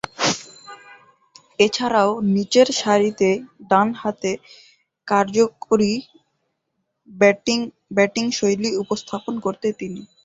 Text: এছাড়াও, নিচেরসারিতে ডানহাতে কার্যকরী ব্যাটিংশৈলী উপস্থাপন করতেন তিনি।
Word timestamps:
এছাড়াও, 1.59 2.09
নিচেরসারিতে 2.35 3.29
ডানহাতে 3.69 4.31
কার্যকরী 5.07 5.93
ব্যাটিংশৈলী 7.97 8.69
উপস্থাপন 8.83 9.33
করতেন 9.45 9.71
তিনি। 9.79 10.01